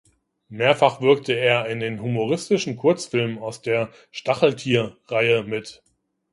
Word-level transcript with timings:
Mehrfach 0.49 0.99
wirkte 1.01 1.33
er 1.33 1.67
in 1.67 1.79
den 1.79 2.01
humoristischen 2.01 2.75
Kurzfilmen 2.75 3.37
aus 3.37 3.61
der 3.61 3.91
"Stacheltier"-Reihe 4.09 5.43
mit. 5.43 5.83